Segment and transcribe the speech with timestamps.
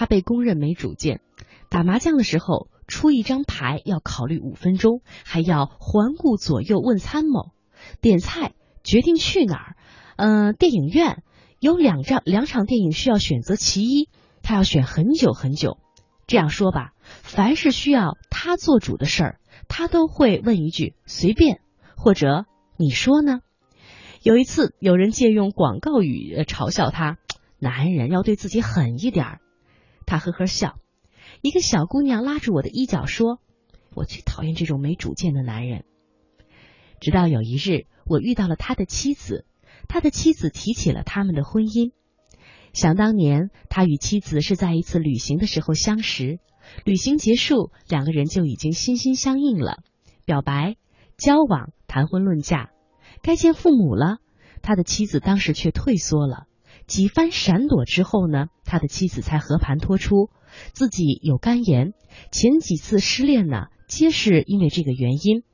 [0.00, 1.20] 他被公认没主见。
[1.68, 7.50] 打麻将的时候出一张牌要考虑五分钟，还要环顾左右问参谋。
[8.00, 9.76] 点菜决定去哪儿，
[10.16, 11.22] 嗯，电影院
[11.58, 14.08] 有两张两场电影需要选择其一，
[14.42, 15.76] 他要选很久很久。
[16.26, 21.60] 这样说吧，凡是需要他做主的事儿，他都会问一句“随便”
[21.94, 22.46] 或者
[22.78, 23.40] “你说呢”。
[24.24, 27.18] 有一次，有人借用广告语嘲笑他
[27.60, 29.40] ：“男人要对自己狠一点儿。”
[30.10, 30.76] 他呵呵笑。
[31.40, 33.38] 一个小姑娘拉住我的衣角说
[33.94, 35.84] ：“我最讨厌这种没主见的男人。”
[36.98, 39.46] 直到有一日，我遇到了他的妻子，
[39.86, 41.92] 他的妻子提起了他们的婚姻。
[42.72, 46.40] 想当年，他与妻子是在一次旅行的时候相识，
[46.84, 49.76] 旅行结束，两个人就已经心心相印了，
[50.24, 50.74] 表白、
[51.16, 52.70] 交往、谈婚论嫁，
[53.22, 54.18] 该见父母了。
[54.60, 56.48] 他的妻子当时却退缩了，
[56.90, 60.28] 几番闪躲之后呢，他的妻子才和盘托出。
[60.72, 61.94] 自己有肝炎，
[62.32, 65.44] 前几次失恋呢，皆是因为这个原因。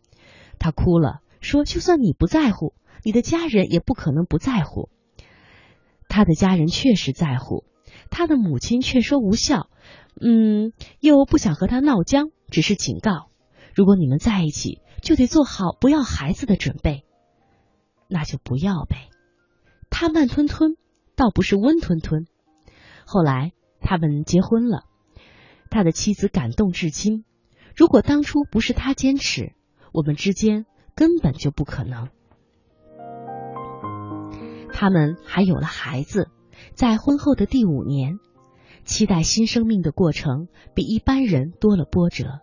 [0.59, 2.73] 他哭了，说：“就算你不在乎，
[3.05, 4.89] 你的家人也不可能不在乎。”
[6.09, 7.65] 他的家人确实在乎，
[8.09, 9.69] 他的母亲劝说无效，
[10.19, 13.29] 嗯，又不想和他闹僵，只是警告：
[13.75, 17.05] 如果你们在一起，就得做好不要孩子的准备。
[18.09, 19.11] 那就不要呗。
[19.91, 20.77] 他慢吞吞，
[21.17, 22.27] 倒不是温吞吞。
[23.05, 23.53] 后来。
[23.79, 24.83] 他们结婚了，
[25.71, 27.25] 他的妻子感动至今。
[27.77, 29.53] 如果当初不是他坚持，
[29.93, 32.09] 我们之间根本就不可能。
[34.73, 36.31] 他们还有了孩子，
[36.75, 38.19] 在婚后的第五年，
[38.85, 42.41] 期待新生命的过程比一般人多了波折。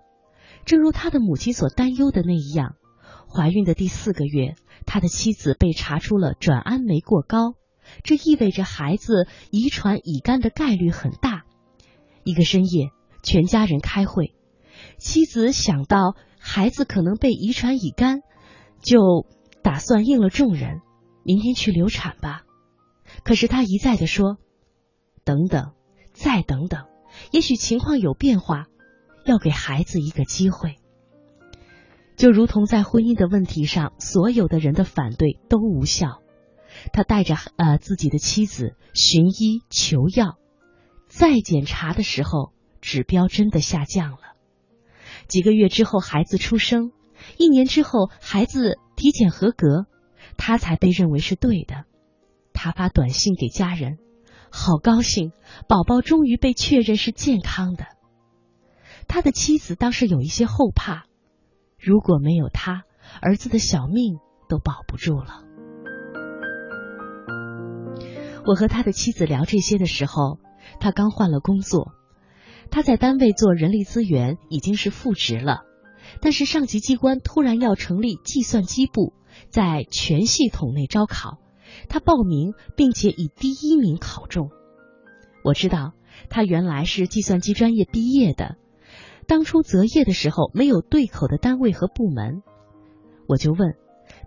[0.63, 2.75] 正如他的母亲所担忧的那样，
[3.27, 7.55] 怀孕的第四个月，他的妻子被查出了转氨酶过高。
[8.03, 11.43] 这意味着孩子遗传乙肝的概率很大。
[12.23, 12.89] 一个深夜，
[13.21, 14.33] 全家人开会，
[14.97, 18.21] 妻子想到孩子可能被遗传乙肝，
[18.81, 19.27] 就
[19.61, 20.81] 打算应了众人，
[21.23, 22.43] 明天去流产吧。
[23.23, 24.37] 可是他一再的说
[25.23, 25.73] ：“等等，
[26.13, 26.85] 再等等，
[27.31, 28.65] 也许情况有变化，
[29.25, 30.77] 要给孩子一个机会。”
[32.17, 36.22] 就如同在婚姻的问题上，所有的人的反对都无效。
[36.91, 40.37] 他带着呃自己的妻子寻医求药，
[41.07, 44.19] 再检查的时候，指标真的下降了。
[45.27, 46.91] 几个月之后，孩子出生，
[47.37, 49.85] 一年之后，孩子体检合格，
[50.37, 51.85] 他才被认为是对的。
[52.53, 53.97] 他发短信给家人，
[54.51, 55.31] 好高兴，
[55.67, 57.85] 宝宝终于被确认是健康的。
[59.07, 61.05] 他的妻子当时有一些后怕，
[61.79, 62.83] 如果没有他，
[63.21, 64.17] 儿子的小命
[64.47, 65.43] 都保不住了。
[68.45, 70.37] 我和他的妻子聊这些的时候，
[70.79, 71.93] 他刚换了工作，
[72.69, 75.61] 他在单位做人力资源，已经是副职了。
[76.21, 79.13] 但是上级机关突然要成立计算机部，
[79.49, 81.39] 在全系统内招考，
[81.87, 84.49] 他报名并且以第一名考中。
[85.43, 85.93] 我知道
[86.29, 88.57] 他原来是计算机专业毕业的，
[89.25, 92.43] 当初择业的时候没有对口的单位和部门，
[93.27, 93.75] 我就问，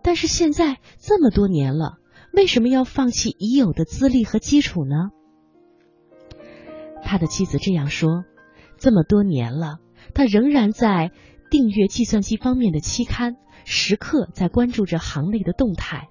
[0.03, 1.99] 但是现在这么多年了。
[2.37, 5.09] 为什么要放弃已有的资历和基础呢？
[7.03, 8.25] 他的妻子这样说：
[8.77, 9.79] 这么多年了，
[10.13, 11.13] 他仍然在
[11.51, 16.09] 订阅计算机方面的期刊，时刻在关注着行内的动态。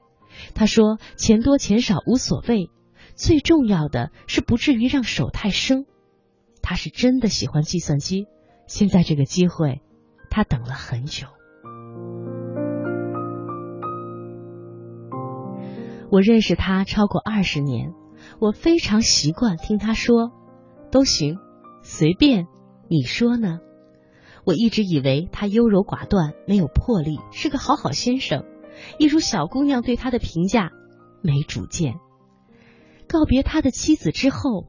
[0.55, 2.71] 他说：钱多钱少无所谓，
[3.13, 5.85] 最重要的是不至于让手太生。
[6.63, 8.25] 他是真的喜欢计算机，
[8.65, 9.83] 现在这个机会，
[10.31, 11.27] 他等了很久。
[16.15, 17.93] 我认识他超过二十年，
[18.39, 20.31] 我非常习惯听他说，
[20.89, 21.39] 都行，
[21.83, 22.47] 随便，
[22.87, 23.59] 你说呢？
[24.45, 28.45] 我一直以为他优柔寡断，没有魄力，是个好好先生，
[28.97, 30.71] 一如小姑娘对他的评价，
[31.21, 31.95] 没主见。
[33.09, 34.67] 告别他的妻子之后，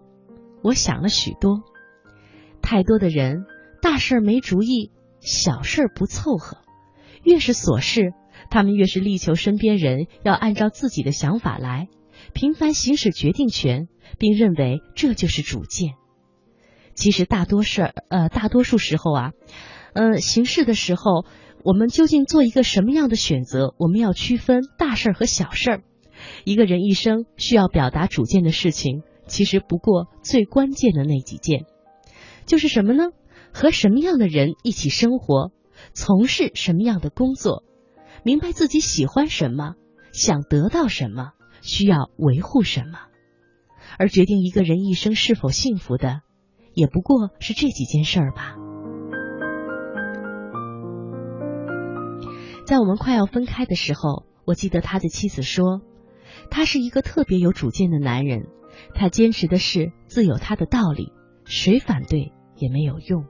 [0.64, 1.62] 我想了许多，
[2.60, 3.44] 太多的人，
[3.80, 4.90] 大事没主意，
[5.20, 6.56] 小事不凑合，
[7.22, 8.14] 越是琐事。
[8.50, 11.88] 他们越是力求身边人要按照自己的想法来，
[12.32, 13.88] 频繁行使决定权，
[14.18, 15.94] 并认为这就是主见。
[16.94, 19.30] 其实大多事儿，呃，大多数时候啊，
[19.92, 21.26] 呃，行事的时候，
[21.62, 23.74] 我们究竟做一个什么样的选择？
[23.78, 25.82] 我们要区分大事儿和小事儿。
[26.44, 31.66] 一个人一生需要表达主见的事情，其实不过最关键的那几件，
[32.46, 33.10] 就是什么呢？
[33.52, 35.52] 和什么样的人一起生活？
[35.92, 37.62] 从事什么样的工作？
[38.26, 39.76] 明白自己喜欢什么，
[40.10, 42.98] 想得到什么，需要维护什么，
[44.00, 46.22] 而决定一个人一生是否幸福的，
[46.74, 48.56] 也不过是这几件事儿吧。
[52.66, 55.80] 在我们快要分开的时候，我记得他的妻子说，
[56.50, 58.48] 他是一个特别有主见的男人，
[58.92, 61.12] 他坚持的事自有他的道理，
[61.44, 63.24] 谁反对也没有用。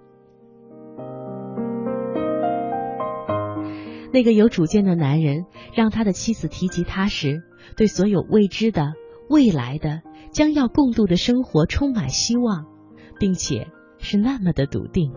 [4.16, 7.42] 那个有主见的男人，让他的妻子提及他时，
[7.76, 8.94] 对所有未知的、
[9.28, 10.00] 未来的、
[10.32, 12.64] 将要共度的生活充满希望，
[13.20, 13.68] 并且
[13.98, 15.12] 是那么的笃定。